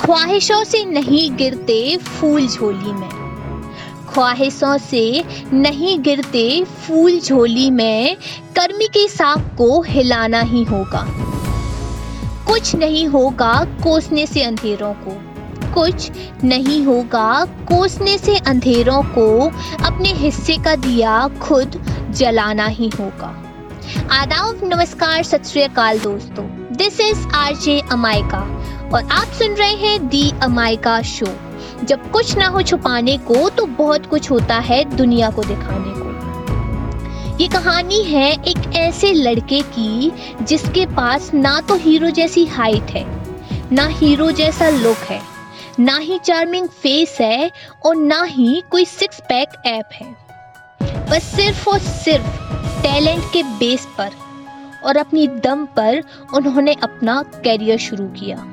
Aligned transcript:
ख्वाहिशों 0.00 0.64
से 0.64 0.84
नहीं 0.84 1.36
गिरते 1.36 1.96
फूल 1.96 2.48
झोली 2.48 2.92
में। 2.92 3.08
ख्वाहिशों 4.08 4.78
से 4.78 5.24
नहीं 5.52 5.98
गिरते 5.98 6.64
फूल 6.64 7.20
झोली 7.20 7.70
में 7.70 8.16
कर्मी 8.56 8.84
के 8.84 9.08
साग 9.08 9.40
को 9.40 9.82
हिलाना 9.82 10.40
ही 10.40 10.64
होगा। 10.64 11.06
कुछ 12.46 12.74
नहीं 12.74 13.06
होगा 13.06 13.64
कोसने 13.64 14.26
से 14.26 14.42
अंधेरों 14.42 14.94
को। 14.94 15.10
कुछ 15.74 16.10
नहीं 16.44 16.84
होगा 16.84 17.44
कोसने 17.44 18.18
से 18.18 18.36
अंधेरों 18.36 19.02
को 19.02 19.46
अपने 19.84 20.08
हिस्से 20.08 20.56
का 20.56 20.76
दिया 20.76 21.28
खुद 21.28 21.84
जलाना 22.10 22.66
ही 22.66 22.90
होगा। 23.00 23.44
आदाब, 24.12 24.60
नमस्कार, 24.64 25.22
सत 25.22 25.42
दोस्तों। 25.78 26.44
दिस 26.76 27.00
इज़ 27.00 27.28
आरजे 27.34 27.82
अमायका 27.92 28.59
और 28.94 29.04
आप 29.04 29.32
सुन 29.32 29.54
रहे 29.54 29.74
हैं 29.76 30.08
दी 30.08 30.30
अमायका 30.42 31.00
शो। 31.02 31.26
जब 31.84 32.10
कुछ 32.10 32.36
ना 32.38 32.46
हो 32.46 32.62
छुपाने 32.62 33.16
को 33.18 33.48
तो 33.48 33.66
बहुत 33.66 34.06
कुछ 34.06 34.30
होता 34.30 34.58
है 34.58 34.84
दुनिया 34.96 35.30
को 35.30 35.42
दिखाने 35.42 35.92
को। 35.94 37.38
ये 37.38 37.48
कहानी 37.48 38.02
है 38.04 38.30
एक 38.32 38.74
ऐसे 38.76 39.12
लड़के 39.12 39.60
की, 39.68 40.12
जिसके 40.42 40.86
पास 40.86 41.30
ना 41.34 41.60
तो 41.60 41.76
हीरो 41.76 42.10
जैसी 42.10 42.44
हाइट 42.46 42.90
है, 42.90 43.04
ना 43.72 43.86
हीरो 43.86 44.30
जैसा 44.32 44.68
लुक 44.70 45.06
है, 45.10 45.20
ना 45.80 45.96
ही 45.98 46.18
चार्मिंग 46.18 46.68
फेस 46.68 47.16
है 47.20 47.50
और 47.86 47.96
ना 47.96 48.22
ही 48.22 48.62
कोई 48.70 48.84
सिक्स 48.84 49.20
पैक 49.20 49.62
ऐप 49.66 49.90
है। 49.92 50.14
बस 51.10 51.34
सिर्फ़ 51.36 51.68
और 51.70 51.78
सिर्फ़ 51.78 52.38
टैलेंट 52.82 53.24
के 53.32 53.42
बेस 53.58 53.86
पर 53.98 54.10
और 54.84 54.96
अपनी 54.96 55.26
दम 55.44 55.64
पर 55.76 56.02
उन्होंने 56.34 56.76
अपना 56.82 57.22
करियर 57.44 57.78
शुरू 57.78 58.06
किया। 58.10 58.46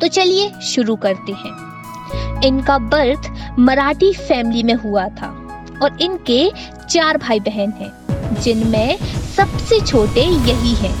तो 0.00 0.08
चलिए 0.08 0.50
शुरू 0.64 0.96
करते 0.96 1.32
हैं। 1.34 2.42
इनका 2.44 2.78
बर्थ 2.78 3.30
मराठी 3.58 4.12
फैमिली 4.12 4.62
में 4.62 4.74
हुआ 4.74 5.06
था 5.10 5.28
और 5.82 5.98
इनके 6.02 6.50
चार 6.84 7.16
भाई 7.18 7.40
बहन 7.40 7.70
हैं, 7.72 7.92
जिनमें 8.34 8.96
सबसे 9.36 9.80
छोटे 9.80 10.20
यही 10.20 10.74
हैं। 10.76 10.94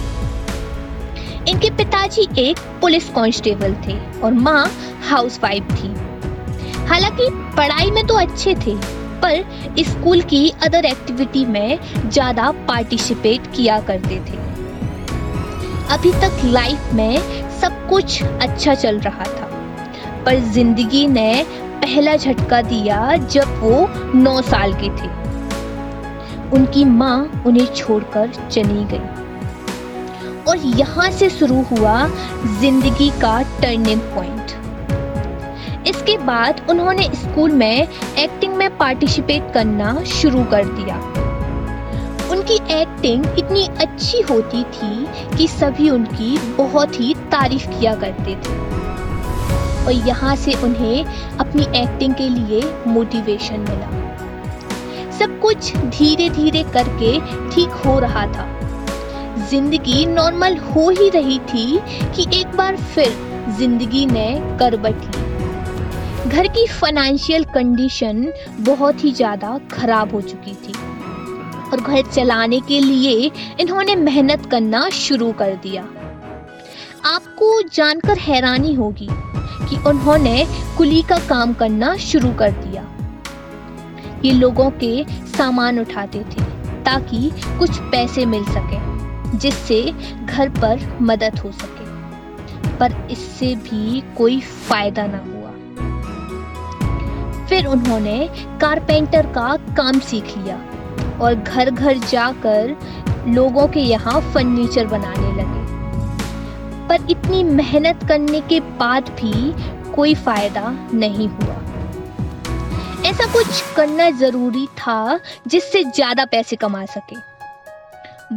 इनके 1.48 1.70
पिताजी 1.76 2.28
एक 2.38 2.58
पुलिस 2.80 3.08
कांस्टेबल 3.08 3.74
थे 3.86 3.98
और 4.20 4.32
माँ 4.34 4.70
हाउसवाइफ 5.08 5.72
थी। 5.72 5.94
हालाँकि 6.88 7.28
पढ़ाई 7.56 7.90
में 7.90 8.06
तो 8.06 8.14
अच्छे 8.16 8.54
थे, 8.56 8.74
पर 9.22 9.44
स्कूल 9.80 10.20
की 10.22 10.48
अदर 10.62 10.84
एक्टिविटी 10.84 11.44
में 11.46 11.78
ज़्यादा 12.06 12.50
पार्टिसिपेट 12.68 13.46
किया 13.56 13.80
करते 13.80 14.20
थे। 14.20 14.38
अभी 15.94 16.12
तक 16.20 16.40
लाइफ 16.44 16.92
में 16.94 17.48
सब 17.60 17.88
कुछ 17.88 18.22
अच्छा 18.22 18.74
चल 18.74 18.98
रहा 19.00 19.24
था। 19.26 19.48
पर 20.26 20.38
ज़िंदगी 20.52 21.06
ने 21.08 21.44
पहला 21.82 22.16
झटका 22.16 22.60
दिया 22.62 23.16
जब 23.16 23.58
वो 23.60 23.88
नौ 24.14 24.40
साल 24.42 24.72
के 24.82 24.88
थे। 24.98 25.08
उनकी 26.56 26.84
माँ 26.84 27.42
उन्हें 27.46 27.66
छोड़कर 27.66 28.32
चली 28.50 28.84
गई। 28.92 29.18
और 30.48 30.58
यहाँ 30.78 31.10
से 31.10 31.28
शुरू 31.30 31.62
हुआ 31.62 32.06
ज़िंदगी 32.60 33.10
का 33.20 33.40
टर्निंग 33.62 34.00
पॉइंट। 34.14 34.58
इसके 35.88 36.16
बाद 36.18 36.66
उन्होंने 36.70 37.08
स्कूल 37.14 37.52
में 37.52 37.88
एक्टिंग 38.18 38.54
में 38.54 38.76
पार्टिसिपेट 38.78 39.52
करना 39.54 40.02
शुरू 40.12 40.44
कर 40.44 40.64
दिया। 40.64 40.96
उनकी 42.50 42.74
एक्टिंग 42.74 43.24
इतनी 43.38 43.66
अच्छी 43.80 44.20
होती 44.20 44.62
थी 44.66 45.36
कि 45.36 45.46
सभी 45.48 45.88
उनकी 45.90 46.36
बहुत 46.56 47.00
ही 47.00 47.14
तारीफ़ 47.32 47.66
किया 47.68 47.94
करते 47.94 48.34
थे। 48.36 48.58
और 49.84 49.92
यहाँ 50.08 50.34
से 50.36 50.54
उन्हें 50.64 51.04
अपनी 51.38 51.62
एक्टिंग 51.80 52.14
के 52.14 52.28
लिए 52.28 52.62
मोटिवेशन 52.86 53.60
मिला। 53.60 55.18
सब 55.18 55.38
कुछ 55.40 55.76
धीरे 55.76 56.28
धीरे 56.30 56.62
करके 56.74 57.18
ठीक 57.54 57.80
हो 57.84 57.98
रहा 57.98 58.26
था। 58.26 58.48
ज़िंदगी 59.50 60.04
नॉर्मल 60.06 60.56
हो 60.66 60.88
ही 60.90 61.08
रही 61.10 61.38
थी 61.48 61.80
कि 62.16 62.26
एक 62.40 62.56
बार 62.56 62.76
फिर 62.76 63.12
ज़िंदगी 63.58 64.06
ने 64.06 64.28
करवट 64.60 65.04
ली। 65.06 66.28
घर 66.28 66.46
की 66.48 66.66
फाइनेंशियल 66.68 67.44
कंडीशन 67.54 68.26
बहुत 68.60 69.04
ही 69.04 69.12
ज़्यादा 69.12 69.58
खराब 69.72 70.14
हो 70.14 70.20
चुकी 70.22 70.54
थी। 70.56 70.74
और 71.72 71.80
घर 71.80 72.02
चलाने 72.02 72.60
के 72.60 72.80
लिए 72.80 73.30
इन्होंने 73.60 73.94
मेहनत 73.94 74.46
करना 74.46 74.88
शुरू 74.88 75.32
कर 75.32 75.54
दिया। 75.54 75.82
आपको 77.04 77.62
जानकर 77.62 78.18
हैरानी 78.18 78.74
होगी 78.74 79.08
कि 79.68 79.76
उन्होंने 79.88 80.46
कुली 80.78 81.02
का 81.02 81.16
काम 81.16 81.52
करना 81.54 81.96
शुरू 81.96 82.32
कर 82.32 82.50
दिया। 82.50 82.86
ये 84.24 84.32
लोगों 84.32 84.70
के 84.70 85.04
सामान 85.26 85.80
उठाते 85.80 86.18
थे 86.18 86.42
ताकि 86.84 87.30
कुछ 87.58 87.78
पैसे 87.78 88.26
मिल 88.26 88.44
सके, 88.44 88.78
जिससे 89.38 89.82
घर 90.26 90.48
पर 90.48 90.98
मदद 91.02 91.38
हो 91.38 91.52
सके। 91.52 91.88
पर 92.76 93.08
इससे 93.10 93.54
भी 93.54 94.02
कोई 94.18 94.40
फ़ायदा 94.40 95.06
ना 95.06 95.18
हुआ। 95.18 95.50
फिर 97.46 97.66
उन्होंने 97.66 98.28
कारपेंटर 98.60 99.26
का 99.26 99.56
काम 99.76 99.98
सीख 99.98 100.24
लिया। 100.38 100.60
और 101.22 101.34
घर 101.34 101.70
घर 101.70 101.98
जाकर 102.00 102.76
लोगों 103.28 103.66
के 103.68 103.80
यहाँ 103.80 104.20
फर्नीचर 104.32 104.86
बनाने 104.86 105.32
लगे। 105.32 105.58
पर 106.88 107.10
इतनी 107.10 107.42
मेहनत 107.44 108.06
करने 108.08 108.40
के 108.42 108.60
बाद 108.78 109.08
भी 109.20 109.52
कोई 109.94 110.14
फ़ायदा 110.16 110.70
नहीं 110.94 111.28
हुआ। 111.28 111.56
ऐसा 113.08 113.32
कुछ 113.32 113.62
करना 113.76 114.08
ज़रूरी 114.12 114.66
था 114.78 115.18
जिससे 115.46 115.82
ज़्यादा 115.84 116.24
पैसे 116.24 116.56
कमा 116.56 116.84
सके। 116.86 117.16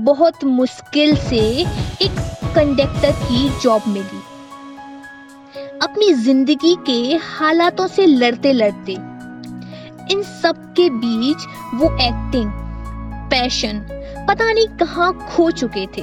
बहुत 0.03 0.43
मुश्किल 0.43 1.15
से 1.19 1.39
एक 2.01 2.19
कंडक्टर 2.55 3.11
की 3.23 3.49
जॉब 3.63 3.87
मिली। 3.87 4.21
अपनी 5.83 6.13
ज़िंदगी 6.15 6.75
के 6.85 7.15
हालातों 7.23 7.87
से 7.87 8.05
लड़ते 8.05 8.53
लड़ते 8.53 8.93
इन 10.11 10.23
सब 10.41 10.63
के 10.77 10.89
बीच 10.91 11.45
वो 11.73 11.89
एक्टिंग 12.01 12.51
पैशन 13.33 13.77
पता 14.27 14.53
नहीं 14.53 14.67
कहाँ 14.67 15.29
खो 15.31 15.51
चुके 15.51 15.85
थे। 15.85 16.01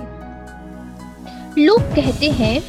लोग 1.59 1.83
कहते 1.83 2.31
हैं, 2.31 2.61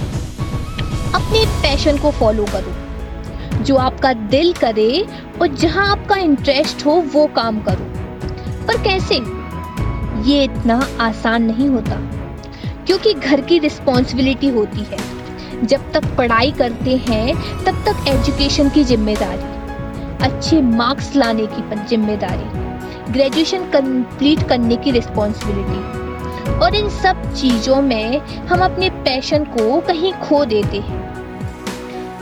अपने 1.14 1.46
पैशन 1.46 1.98
को 1.98 2.12
फॉलो 2.12 2.46
करो। 2.46 3.64
जो 3.64 3.76
आपका 3.76 4.14
दिल 4.14 4.54
करे 4.54 5.08
और 5.42 5.48
जहाँ 5.48 5.88
आपका 5.92 6.16
इंटरेस्ट 6.16 6.86
हो, 6.86 6.92
वो 7.14 7.28
काम 7.28 7.62
करो। 7.62 7.86
पर 8.68 8.84
कैसे? 8.84 9.16
ये 10.32 10.44
इतना 10.44 10.90
आसान 11.00 11.44
नहीं 11.44 11.70
होता। 11.70 11.96
क्योंकि 12.86 13.14
घर 13.14 13.42
की 13.42 13.60
रिस्पॉन्सिबिलिटी 13.60 14.48
होती 14.48 14.80
है। 14.80 14.98
जब 15.68 15.92
तक 15.92 16.18
पढ़ाई 16.18 16.52
करते 16.52 16.98
हैं, 16.98 17.36
तब 17.64 17.84
तक 17.88 18.08
एजुकेशन 18.08 18.70
की 18.70 18.84
ज़िम्मेदारी। 18.84 19.52
अच्छे 20.26 20.62
मार्क्स 20.62 21.16
लाने 21.16 21.46
की 21.46 21.88
ज़िम्मेदारी। 21.88 22.61
ग्रेजुएशन 23.10 23.70
कंप्लीट 23.70 24.48
करने 24.48 24.76
की 24.76 24.92
रिस्पॉन्सिबिलिटी 24.92 26.60
और 26.60 26.76
इन 26.76 26.90
सब 26.90 27.34
चीज़ों 27.34 27.82
में 27.82 28.20
हम 28.48 28.60
अपने 28.60 28.90
पैशन 28.90 29.44
को 29.44 29.80
कहीं 29.82 30.14
खो 30.14 30.46
देते 30.46 30.78
हैं. 30.78 31.00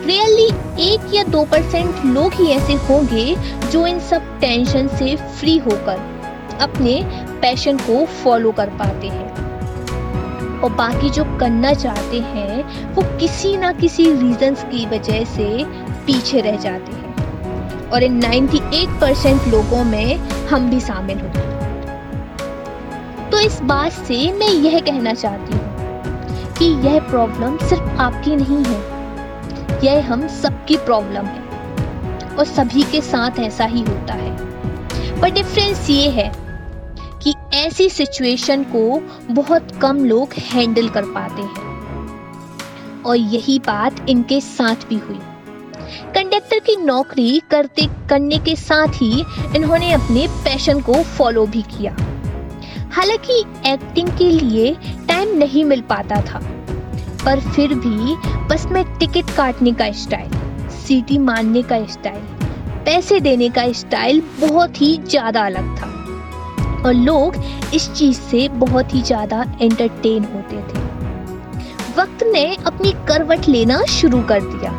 रियली 0.05 0.47
एक 0.83 1.13
या 1.13 1.23
दो 1.23 1.43
परसेंट 1.45 2.05
लोग 2.05 2.33
ही 2.33 2.47
ऐसे 2.47 2.73
होंगे 2.73 3.35
जो 3.71 3.87
इन 3.87 3.99
सब 3.99 4.39
टेंशन 4.39 4.87
से 4.87 5.15
फ्री 5.15 5.57
होकर 5.57 5.99
अपने 6.61 7.01
पैशन 7.41 7.77
को 7.77 8.05
फॉलो 8.05 8.51
कर 8.51 8.69
पाते 8.69 9.07
हैं. 9.07 9.29
और 10.59 10.71
बाकी 10.71 11.09
जो 11.09 11.23
करना 11.23 11.73
चाहते 11.73 12.19
हैं, 12.19 12.93
वो 12.93 13.01
किसी 13.17 13.57
ना 13.57 13.71
किसी 13.71 14.11
रीजंस 14.11 14.63
की 14.63 14.85
वजह 14.85 15.23
से 15.25 15.63
पीछे 16.05 16.41
रह 16.41 16.55
जाते 16.55 16.91
हैं. 16.91 17.08
और 17.93 18.03
इन 18.03 18.19
98 18.21 19.01
परसेंट 19.01 19.47
लोगों 19.47 19.83
में 19.83 20.15
हम 20.47 20.69
भी 20.69 20.79
शामिल 20.79 21.19
होते 21.19 21.39
हैं। 21.39 21.49
तो 23.31 23.39
इस 23.39 23.61
बात 23.61 23.91
से 23.91 24.31
मैं 24.33 24.49
यह 24.49 24.79
कहना 24.79 25.13
चाहती 25.13 25.53
हूँ 25.53 25.69
कि 26.53 26.65
यह 26.65 26.99
प्रॉब्लम 26.99 27.57
सिर्फ़ 27.57 27.89
आपकी 27.99 28.35
नहीं 28.35 28.63
है। 28.65 28.99
यह 29.83 30.11
हम 30.11 30.27
सबकी 30.27 30.77
प्रॉब्लम 30.77 31.25
है 31.25 31.43
और 32.35 32.45
सभी 32.45 32.83
के 32.83 33.01
साथ 33.01 33.39
ऐसा 33.39 33.65
ही 33.65 33.81
होता 33.81 34.13
है। 34.13 34.37
पर 35.21 35.29
डिफरेंस 35.29 35.89
ये 35.89 36.09
है 36.09 36.31
कि 37.23 37.33
ऐसी 37.53 37.89
सिचुएशन 37.89 38.63
को 38.63 39.01
बहुत 39.33 39.67
कम 39.81 40.05
लोग 40.05 40.33
हैंडल 40.33 40.89
कर 40.89 41.05
पाते 41.05 41.41
हैं। 41.41 41.69
और 43.03 43.15
यही 43.15 43.59
बात 43.59 44.09
इनके 44.09 44.41
साथ 44.41 44.87
भी 44.89 44.97
हुई। 44.97 45.19
कंडक्टर 46.15 46.59
की 46.59 46.75
नौकरी 46.75 47.41
करते 47.51 47.87
करने 48.09 48.37
के 48.39 48.55
साथ 48.57 49.01
ही 49.01 49.23
इन्होंने 49.55 49.91
अपने 49.93 50.27
पैशन 50.43 50.81
को 50.81 51.01
फॉलो 51.17 51.45
भी 51.47 51.61
किया। 51.69 51.95
हालाँकि 52.91 53.39
एक्टिंग 53.67 54.07
के 54.17 54.29
लिए 54.31 54.73
टाइम 55.07 55.37
नहीं 55.37 55.63
मिल 55.65 55.81
पाता 55.89 56.21
था, 56.21 56.39
पर 57.25 57.39
फिर 57.45 57.73
भी 57.75 58.15
बस 58.49 58.65
में 58.71 58.83
टिकट 58.99 59.35
काटने 59.37 59.71
का 59.73 59.91
स्टाइल 59.93 60.31
सीटी 60.77 61.17
मारने 61.19 61.61
का 61.63 61.85
स्टाइल 61.87 62.21
पैसे 62.85 63.19
देने 63.19 63.49
का 63.49 63.71
स्टाइल 63.73 64.21
बहुत 64.39 64.81
ही 64.81 64.95
ज़्यादा 64.99 65.45
अलग 65.45 65.75
था। 65.77 65.87
और 66.79 66.93
लोग 66.93 67.35
इस 67.75 67.89
चीज़ 67.93 68.19
से 68.19 68.47
बहुत 68.49 68.93
ही 68.95 69.01
ज़्यादा 69.01 69.41
एंटरटेन 69.61 70.23
होते 70.25 70.57
थे। 70.57 70.87
वक्त 71.99 72.23
ने 72.23 72.45
अपनी 72.57 72.91
करवट 73.07 73.47
लेना 73.47 73.81
शुरू 73.91 74.21
कर 74.23 74.41
दिया। 74.43 74.71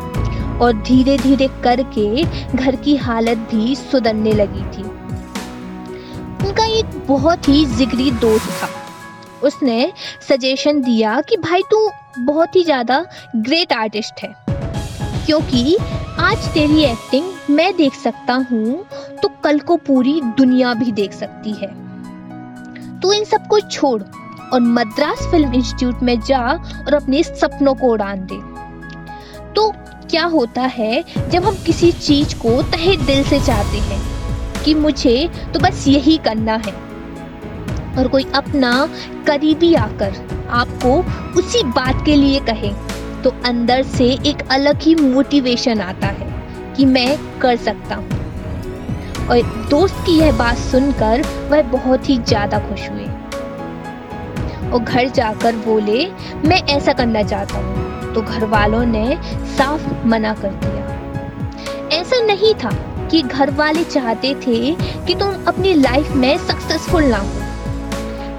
और 0.61 0.73
धीरे 0.73 1.17
धीरे 1.17 1.47
करके 1.63 2.23
घर 2.55 2.75
की 2.75 2.95
हालत 2.97 3.37
भी 3.51 3.75
सुधरने 3.75 4.33
लगी 4.33 4.63
थी। 4.71 4.83
उनका 6.47 6.65
एक 6.65 6.85
बहुत 7.07 7.49
ही 7.49 7.65
जिगरी 7.67 8.11
दोस्त 8.11 8.49
था। 8.61 8.69
उसने 9.43 9.91
सजेशन 10.29 10.81
दिया 10.81 11.19
कि, 11.21 11.37
भाई, 11.37 11.61
तू 11.71 11.89
बहुत 12.19 12.55
ही 12.55 12.63
ज़्यादा 12.63 13.05
ग्रेट 13.35 13.73
आर्टिस्ट 13.73 14.23
है। 14.23 14.35
क्योंकि 15.25 15.77
आज 16.19 16.47
तेरी 16.53 16.83
एक्टिंग 16.83 17.31
मैं 17.49 17.75
देख 17.77 17.93
सकता 17.93 18.33
हूँ 18.51 18.85
तो 19.21 19.27
कल 19.43 19.59
को 19.59 19.75
पूरी 19.77 20.19
दुनिया 20.37 20.73
भी 20.73 20.91
देख 20.91 21.13
सकती 21.13 21.51
है। 21.51 21.69
तू 22.99 23.11
इन 23.11 23.23
सबको 23.23 23.59
छोड़ 23.59 24.01
और 24.53 24.61
मद्रास 24.61 25.27
फ़िल्म 25.31 25.53
इंस्टीट्यूट 25.53 26.01
में 26.03 26.19
जा 26.19 26.41
और 26.87 26.93
अपने 26.93 27.23
सपनों 27.23 27.75
को 27.75 27.87
उड़ान 27.87 28.25
दे। 28.25 28.50
क्या 30.11 30.23
होता 30.25 30.61
है 30.61 31.03
जब 31.29 31.43
हम 31.43 31.55
किसी 31.65 31.91
चीज़ 31.91 32.35
को 32.35 32.61
तहे 32.61 32.95
दिल 32.97 33.23
से 33.23 33.39
चाहते 33.39 33.77
हैं? 33.79 33.99
कि 34.63 34.73
मुझे 34.75 35.29
तो 35.53 35.59
बस 35.59 35.87
यही 35.87 36.17
करना 36.17 36.55
है। 36.65 36.73
और 37.97 38.07
कोई 38.07 38.25
अपना 38.35 38.71
करीबी 39.27 39.73
आकर 39.75 40.15
आपको 40.51 40.93
उसी 41.39 41.63
बात 41.69 42.05
के 42.05 42.15
लिए 42.15 42.39
कहे 42.39 42.71
तो 43.23 43.29
अंदर 43.45 43.83
से 43.83 44.05
एक 44.25 44.47
अलग 44.51 44.81
ही 44.81 44.95
मोटिवेशन 44.95 45.81
आता 45.81 46.07
है 46.09 46.29
कि 46.75 46.85
मैं 46.85 47.17
कर 47.39 47.55
सकता 47.57 47.95
हूँ। 47.95 48.19
और 49.27 49.67
दोस्त 49.69 50.03
की 50.05 50.17
यह 50.19 50.37
बात 50.37 50.57
सुनकर 50.57 51.21
वह 51.51 51.61
बहुत 51.71 52.09
ही 52.09 52.17
ज़्यादा 52.17 52.59
खुश 52.59 52.89
हुए। 52.89 53.05
और 54.71 54.79
घर 54.79 55.07
जाकर 55.09 55.55
बोले, 55.57 56.05
मैं 56.45 56.61
ऐसा 56.69 56.93
करना 56.93 57.23
चाहता 57.23 57.57
हूँ। 57.57 57.80
तो 58.13 58.21
घर 58.23 58.45
वालों 58.47 58.83
ने 58.85 59.17
साफ़ 59.57 59.89
मना 60.07 60.33
कर 60.33 60.53
दिया। 60.55 60.79
ऐसा 61.91 62.19
नहीं 62.23 62.53
था 62.55 62.71
कि 63.07 63.21
घर 63.21 63.51
वाले 63.51 63.83
चाहते 63.85 64.33
थे 64.37 64.59
कि 65.05 65.15
तुम 65.15 65.45
अपनी 65.47 65.73
लाइफ 65.73 66.11
में 66.15 66.37
सक्सेसफुल 66.39 67.03
ना 67.05 67.17
हो, 67.17 67.41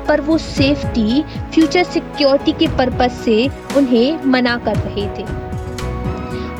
पर 0.08 0.20
वो 0.20 0.38
सेफ्टी 0.38 1.22
फ्यूचर 1.52 1.84
सिक्योरिटी 1.84 2.52
के 2.54 2.68
पर्पज 2.76 3.12
से 3.14 3.46
उन्हें 3.76 4.24
मना 4.26 4.56
कर 4.58 4.76
रहे 4.76 5.06
थे। 5.08 5.24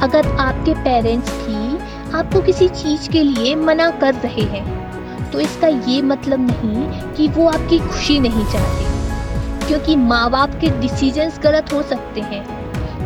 अगर 0.03 0.27
आपके 0.41 0.75
पेरेंट्स 0.75 1.33
भी 1.33 1.79
आपको 2.13 2.41
किसी 2.43 2.69
चीज़ 2.71 3.09
के 3.11 3.23
लिए 3.23 3.55
मना 3.57 3.91
कर 4.01 4.15
रहे 4.17 4.45
हैं 4.49 5.31
तो 5.31 5.41
इसका 5.41 5.69
ये 5.69 6.01
मतलब 6.05 6.41
नहीं 6.41 7.15
कि 7.15 7.29
वो 7.29 7.47
आपकी 7.49 7.79
खुशी 7.81 8.19
नहीं 8.21 8.45
चाहते, 8.47 9.67
क्योंकि 9.67 9.97
माँ 9.99 10.31
बाप 10.31 10.59
के 10.61 10.71
डिसीजंस 10.81 11.39
गलत 11.43 11.73
हो 11.73 11.83
सकते 11.83 12.21
हैं। 12.23 12.62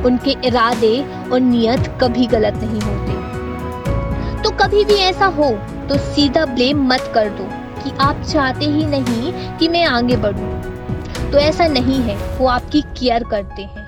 उनके 0.07 0.37
इरादे 0.45 0.99
और 1.33 1.41
नियत 1.41 1.99
कभी 2.01 2.27
गलत 2.27 2.55
नहीं 2.55 2.81
होते। 2.81 4.43
तो 4.43 4.51
कभी 4.57 4.85
भी 4.85 4.95
ऐसा 4.95 5.27
हो 5.27 5.51
तो 5.89 5.99
सीधा 6.05 6.45
ब्लेम 6.45 6.87
मत 6.89 7.11
कर 7.15 7.29
दो 7.29 7.49
कि 7.83 7.91
आप 8.01 8.23
चाहते 8.23 8.67
ही 8.67 8.87
नहीं 8.87 9.33
कि 9.59 9.69
मैं 9.69 9.85
आगे 9.85 10.17
बढ़ूं। 10.17 11.31
तो 11.31 11.39
ऐसा 11.39 11.67
नहीं 11.67 12.01
है, 12.01 12.17
वो 12.39 12.47
आपकी 12.47 12.81
केयर 12.99 13.25
करते 13.25 13.63
हैं। 13.63 13.85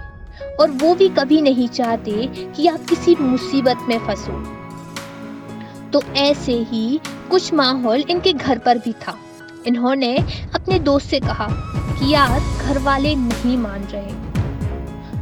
और 0.60 0.70
वो 0.70 0.94
भी 0.94 1.08
कभी 1.08 1.40
नहीं 1.40 1.68
चाहते 1.68 2.12
कि 2.56 2.66
आप 2.66 2.84
किसी 2.88 3.16
मुसीबत 3.20 3.86
में 3.88 3.98
फंसो। 3.98 4.32
तो 5.92 6.02
ऐसे 6.16 6.52
ही 6.52 7.00
कुछ 7.30 7.52
माहौल 7.54 8.04
इनके 8.10 8.32
घर 8.32 8.58
पर 8.58 8.78
भी 8.78 8.92
था। 8.92 9.14
इन्होंने 9.66 10.16
अपने 10.54 10.78
दोस्त 10.78 11.08
से 11.08 11.20
कहा 11.20 11.48
कि 11.92 12.12
यार 12.12 12.40
घर 12.62 12.78
वाले 12.78 13.14
नहीं 13.14 13.56
मान 13.56 13.84
रहे। 13.84 14.27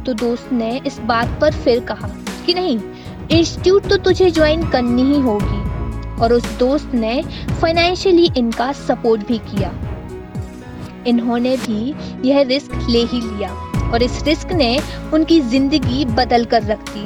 तो 0.07 0.13
दोस्त 0.15 0.51
ने 0.53 0.69
इस 0.87 0.99
बात 1.05 1.37
पर 1.41 1.53
फिर 1.53 1.79
कहा 1.85 2.07
कि 2.45 2.53
नहीं 2.53 2.79
इंस्टीट्यूट 3.29 3.87
तो 3.89 3.97
तुझे 3.97 4.29
ज्वाइन 4.31 4.69
करनी 4.69 5.03
ही 5.03 5.19
होगी। 5.21 5.65
और 6.15 6.33
उस 6.33 6.45
दोस्त 6.59 6.91
ने 6.95 7.21
फाइनेंशियली 7.61 8.29
इनका 8.37 8.71
सपोर्ट 8.73 9.27
भी 9.27 9.37
किया। 9.47 9.71
इन्होंने 11.07 11.55
भी 11.57 11.93
यह 12.25 12.41
रिस्क 12.43 12.71
ले 12.89 13.03
ही 13.03 13.21
लिया 13.21 13.49
और 13.91 14.03
इस 14.03 14.23
रिस्क 14.23 14.51
ने 14.53 14.77
उनकी 15.13 15.39
ज़िंदगी 15.41 16.05
बदल 16.05 16.45
कर 16.45 16.63
रख 16.63 16.89
दी। 16.89 17.05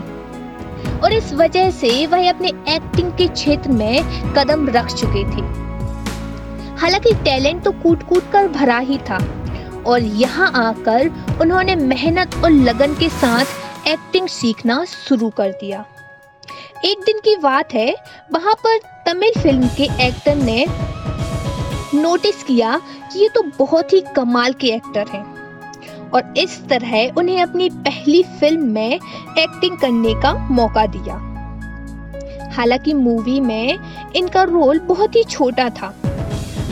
और 1.00 1.14
इस 1.14 1.34
वजह 1.34 1.70
से 1.72 2.06
वह 2.08 2.30
अपने 2.30 2.50
एक्टिंग 2.70 3.12
के 3.12 3.28
क्षेत्र 3.30 3.72
में 3.72 4.34
कदम 4.34 4.68
रख 4.70 4.94
चुके 4.94 5.24
थे। 5.26 5.50
हालाँकि 6.82 7.14
टैलेंट 7.24 7.64
तो 7.64 7.72
कूट 7.82 8.04
कूट 8.04 8.32
कर 8.32 8.48
भरा 8.50 8.78
ही 8.80 8.98
था। 9.10 9.18
और 9.88 10.02
यहाँ 10.02 10.52
आकर 10.56 11.10
उन्होंने 11.42 11.76
मेहनत 11.76 12.36
और 12.36 12.52
लगन 12.52 12.94
के 12.96 13.10
साथ 13.10 13.88
एक्टिंग 13.88 14.28
सीखना 14.28 14.84
शुरू 14.86 15.30
कर 15.30 15.52
दिया। 15.52 15.86
एक 16.86 17.04
दिन 17.06 17.20
की 17.20 17.36
बात 17.36 17.74
है, 17.74 17.94
वहाँ 18.34 18.54
पर 18.66 18.78
तमिल 19.06 19.42
फ़िल्म 19.42 19.68
के 19.78 19.84
एक्टर 20.08 20.36
ने 20.36 20.66
नोटिस 21.94 22.44
किया 22.44 22.78
कि 23.14 23.20
ये 23.20 23.30
तो 23.30 23.42
बहुत 23.60 23.94
ही 23.94 24.02
कमाल 24.16 24.54
के 24.54 24.68
एक्टर 24.68 25.08
हैं 25.08 25.24
और 26.12 26.34
इस 26.38 26.60
तरह 26.70 27.14
उन्हें 27.18 27.42
अपनी 27.42 27.70
पहली 27.70 28.24
फ़िल्म 28.40 28.72
में 28.72 28.94
एक्टिंग 28.94 29.78
करने 29.78 30.14
का 30.22 30.34
मौका 30.52 30.86
दिया। 30.86 31.16
हालाँकि 32.56 32.94
मूवी 32.94 33.40
में 33.40 33.78
इनका 34.16 34.44
रोल 34.44 34.80
बहुत 34.80 35.16
ही 35.16 35.24
छोटा 35.24 35.70
था। 35.70 35.94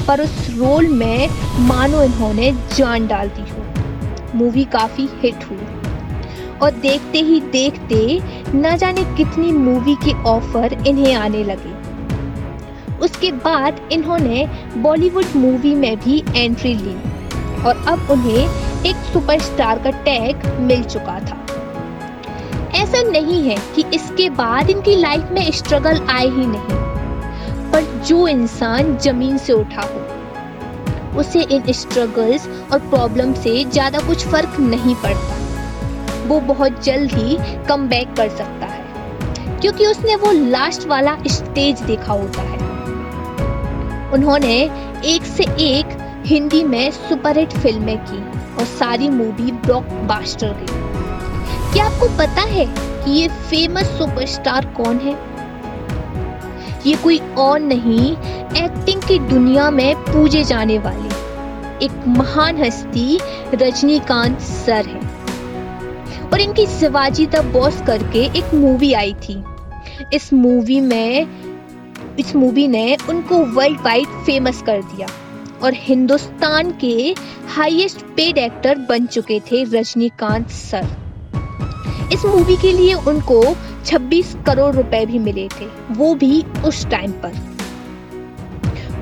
पर 0.10 0.22
उस 0.22 0.48
रोल 0.50 0.88
में 0.88 1.30
मानो 1.60 2.02
इन्होंने 2.04 2.52
जान 2.76 3.08
डाल 3.08 3.28
दी 3.28 3.50
हो। 3.52 4.38
मूवी 4.38 4.64
काफ़ी 4.66 5.10
हिट 5.22 5.44
हुई। 5.44 5.68
और 6.62 6.72
देखते 6.72 7.20
ही 7.20 7.40
देखते 7.42 8.22
न 8.56 8.76
जाने 8.78 9.04
कितनी 9.18 9.52
मूवी 9.52 9.96
के 9.96 10.14
ऑफ़र 10.24 10.74
इन्हें 10.88 11.14
आने 11.14 11.44
लगे। 11.44 11.78
उसके 12.98 13.32
बाद 13.32 13.80
इन्होंने 13.92 14.48
बॉलीवुड 14.78 15.26
मूवी 15.36 15.76
में 15.76 15.96
भी 16.00 16.24
एंट्री 16.36 16.74
ली 16.74 16.96
और 17.64 17.86
अब 17.88 18.08
उन्हें 18.12 18.84
एक 18.86 18.96
सुपरस्टार 19.14 19.80
का 19.80 19.90
टैग 19.90 20.46
मिल 20.60 20.84
चुका 20.84 21.20
था। 21.20 21.46
ऐसा 22.76 23.02
नहीं 23.04 23.50
है 23.50 23.58
कि 23.76 23.86
इसके 23.94 24.30
बाद 24.30 24.70
इनकी 24.70 24.96
लाइफ 24.96 25.32
में 25.32 25.52
स्ट्रगल 25.52 26.02
आए 26.10 26.28
ही 26.28 26.46
नहीं। 26.48 26.99
पर 27.72 27.84
जो 28.08 28.28
इंसान 28.28 28.96
ज़मीन 28.98 29.38
से 29.38 29.54
उठा 29.54 29.82
हो, 29.84 31.20
उसे 31.20 31.42
इन 31.42 31.72
स्ट्रगल्स 31.74 32.48
और 32.74 32.80
प्रॉब्लम 32.80 33.34
से 33.36 33.64
ज़्यादा 33.66 34.00
कुछ 34.08 34.26
फ़र्क 34.28 34.60
नहीं 34.62 34.96
पड़ता। 34.96 36.28
वो 36.28 36.40
बहुत 36.48 36.84
जल्द 36.84 37.12
ही 37.12 37.38
कम 37.68 37.88
बैक 37.90 38.14
कर 38.18 38.30
सकता 38.30 38.66
है, 38.66 39.60
क्योंकि 39.62 39.86
उसने 39.86 40.16
वो 40.16 40.32
लास्ट 40.32 40.88
वाला 40.88 41.18
स्टेज 41.28 41.82
देखा 41.82 42.14
होता 42.14 42.42
है। 42.42 42.58
उन्होंने 44.14 44.56
एक 45.06 45.26
से 45.28 45.44
एक 45.62 45.98
हिंदी 46.26 46.64
में 46.64 46.92
सुपरहिट 46.92 47.54
फ़िल्में 47.54 47.98
की 48.06 48.22
और 48.54 48.66
सारी 48.68 49.10
मूवी 49.10 49.52
ब्लॉकबस्टर 49.66 50.54
गई। 50.60 51.74
क्या 51.74 51.86
आपको 51.86 52.08
पता 52.18 52.42
है 52.50 52.66
कि 53.04 53.12
ये 53.12 53.28
फ़ेमस 53.28 53.88
सुपरस्टार 53.98 54.66
कौन 54.78 55.00
है? 55.00 55.14
ये 56.88 56.96
कोई 56.96 57.20
और 57.20 57.60
नहीं 57.60 58.12
एक्टिंग 58.58 59.02
की 59.02 59.20
दुनिया 59.20 59.72
में 59.72 59.96
पूजे 59.96 60.44
जाने 60.44 60.80
वाले। 60.80 61.30
एक 61.86 61.92
महान 62.08 62.64
हस्ती, 62.64 63.20
रजनीकांत 63.54 64.40
सर 64.40 64.86
है। 64.86 65.02
और 66.34 66.42
इनकी 66.42 66.66
शिवाजी 66.66 67.26
द 67.26 67.36
बॉस 67.36 67.82
करके 67.88 68.20
एक 68.20 68.54
मूवी 68.54 68.94
आई 68.94 69.14
थी। 69.14 69.44
इस 70.14 70.34
मूवी 70.34 70.82
में, 70.82 71.28
इस 72.20 72.36
मूवी 72.36 72.68
ने 72.68 72.98
उनको 73.10 73.38
वर्ल्ड 73.38 73.80
वाइड 73.80 74.08
फ़ेमस 74.08 74.62
कर 74.62 74.82
दिया। 74.82 75.08
और 75.64 75.72
हिंदुस्तान 75.76 76.72
के 76.72 77.16
हाईएस्ट 77.56 78.02
पेड 78.02 78.38
एक्टर 78.38 78.78
बन 78.78 79.06
चुके 79.06 79.40
थे 79.40 79.64
रजनीकांत 79.64 80.50
सर। 80.50 80.88
इस 82.14 82.26
मूवी 82.26 82.56
के 82.56 82.72
लिए 82.72 82.94
उनको 82.94 83.56
26 83.86 84.36
करोड़ 84.46 84.76
रुपए 84.76 85.06
भी 85.06 85.20
मिले 85.20 85.48
थे, 85.48 85.66
वो 85.92 86.16
भी 86.16 86.44
उस 86.66 86.86
टाइम 86.88 87.12
पर। 87.12 87.48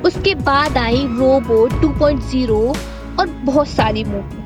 उसके 0.05 0.35
बाद 0.35 0.77
आई 0.77 0.97
रोबो 0.97 1.67
2.0 1.67 2.75
और 3.19 3.27
बहुत 3.27 3.67
सारी 3.67 4.03
मूवी। 4.03 4.43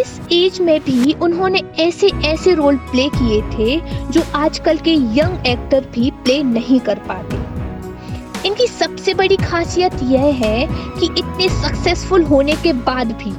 इस 0.00 0.20
एज 0.32 0.60
में 0.60 0.80
भी 0.80 1.12
उन्होंने 1.12 1.62
ऐसे 1.78 2.06
ऐसे 2.24 2.54
रोल 2.54 2.76
प्ले 2.76 3.08
किए 3.08 3.42
थे, 3.42 3.80
जो 4.12 4.22
आजकल 4.34 4.76
के 4.78 4.94
यंग 4.94 5.46
एक्टर 5.46 5.84
भी 5.94 6.10
प्ले 6.10 6.42
नहीं 6.42 6.80
कर 6.80 6.98
पाते। 6.98 7.36
इनकी 8.48 8.66
सबसे 8.66 9.14
बड़ी 9.14 9.36
खासियत 9.36 9.92
यह 10.02 10.22
है 10.22 10.66
कि 11.00 11.06
इतने 11.06 11.48
सक्सेसफुल 11.48 12.22
होने 12.22 12.56
के 12.56 12.72
बाद 12.72 13.12
भी 13.12 13.32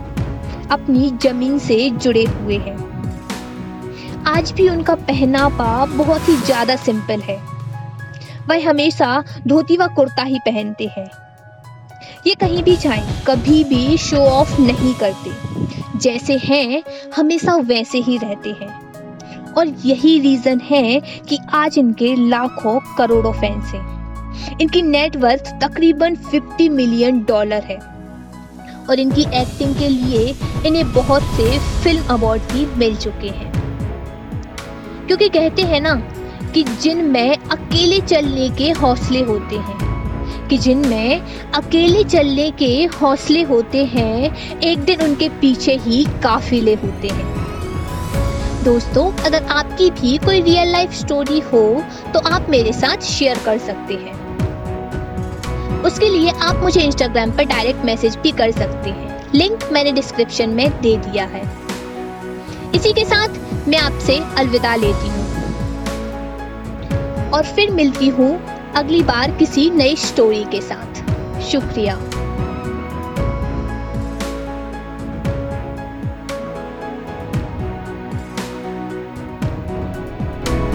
अपनी 0.72 1.12
ज़मीन 1.24 1.60
से 1.60 1.90
जुड़े 1.90 2.24
हुए 2.24 2.58
हैं। 2.58 2.97
आज 4.28 4.52
भी 4.52 4.70
उनका 4.70 4.96
पहनावा 4.96 5.86
बहुत 5.86 6.30
ही 6.30 6.36
ज़्यादा 6.36 6.76
सिंपल 6.76 7.22
है। 7.22 7.38
वह 8.50 8.70
हमेशा 8.70 9.24
धोती 9.48 9.78
व 9.78 9.88
कुर्ता 9.88 10.24
ही 10.24 10.40
पहनते 10.40 10.88
हैं। 10.88 11.10
ये 12.28 12.36
कहीं 12.36 12.64
भी 12.64 12.76
जाएँ, 12.78 13.24
कभी 13.28 13.64
भी 13.64 13.98
शो 13.98 14.18
ऑफ़ 14.18 14.62
नहीं 14.62 14.94
करते। 14.94 15.32
जैसे 16.00 16.38
हैं, 16.38 16.84
हमेशा 17.16 17.56
वैसे 17.56 17.98
ही 17.98 18.18
रहते 18.18 18.50
हैं। 18.50 19.54
और 19.54 19.68
यही 19.68 20.20
रीजन 20.20 20.60
है 20.60 21.00
कि 21.00 21.40
आज 21.54 21.78
इनके 21.78 22.16
लाखों 22.30 22.80
करोड़ों 22.98 23.34
फैंस 23.34 23.66
हैं। 23.66 24.58
इनकी 24.62 24.82
नेटवर्थ 24.82 25.54
तकरीबन 25.64 26.16
50 26.16 26.70
मिलियन 26.70 27.24
डॉलर 27.24 27.64
है। 27.64 27.78
और 28.90 29.00
इनकी 29.00 29.22
एक्टिंग 29.22 29.76
के 29.76 29.88
लिए 29.88 30.36
इन्हें 30.66 30.94
बहुत 30.94 31.22
से 31.22 31.60
फ़िल्म 31.60 32.04
अवार्ड 32.04 32.42
भी 32.42 32.66
मिल 32.66 32.96
चुके 32.96 33.30
हैं। 33.30 33.57
क्योंकि 35.08 35.30
कहते 35.30 35.62
हैं 35.64 35.80
ना 35.82 35.94
कि 36.54 36.64
जिनमें 36.82 37.38
अकेले 37.38 38.00
चलने 38.02 38.50
के 38.50 38.70
हौसले 38.72 39.22
होते 39.22 39.56
हैं, 39.58 40.48
कि 40.50 40.58
जिनमें 40.58 41.22
अकेले 41.54 42.04
चलने 42.06 42.50
के 42.52 42.70
हौसले 42.94 43.42
होते 43.44 43.84
हैं, 43.86 44.60
एक 44.62 44.80
दिन 44.80 45.02
उनके 45.02 45.30
पीछे 45.42 45.76
ही 45.78 46.04
काफिले 46.24 46.74
होते 46.76 47.08
हैं। 47.08 47.36
दोस्तों, 48.64 49.12
अगर 49.26 49.44
आपकी 49.46 49.90
भी 49.92 50.18
कोई 50.18 50.42
रियल 50.42 50.72
लाइफ 50.72 50.94
स्टोरी 50.94 51.40
हो 51.52 51.84
तो 52.14 52.20
आप 52.30 52.50
मेरे 52.50 52.74
साथ 52.74 53.04
शेयर 53.06 53.38
कर 53.46 53.58
सकते 53.58 53.94
हैं। 53.96 54.16
उसके 55.84 56.10
लिए 56.10 56.30
आप 56.42 56.64
मुझे 56.64 56.82
इंस्टाग्राम 56.82 57.32
पर 57.32 57.44
डायरेक्ट 57.46 57.86
मैसेज 57.86 58.16
भी 58.16 58.32
कर 58.34 58.52
सकते 58.54 58.90
हैं। 58.90 59.32
लिंक 59.34 59.70
मैंने 59.72 59.92
डिस्क्रिप्शन 59.92 60.50
में 60.50 60.70
दे 60.82 60.96
दिया 61.00 61.26
है। 61.26 61.46
इसी 62.78 62.92
के 62.94 63.06
साथ 63.06 63.28
मैं 63.68 63.78
आपसे 63.78 64.18
अलविदा 64.38 64.76
लेती 64.76 65.08
हूँ। 65.08 65.26
और 67.30 67.44
फिर 67.44 67.72
मिलती 67.72 68.08
हूँ 68.08 68.30
अगली 68.74 69.02
बार 69.04 69.32
किसी 69.32 69.70
नई 69.70 69.96
स्टोरी 69.96 70.44
के 70.44 70.62
साथ। 70.62 71.42
शुक्रिया। 71.42 72.07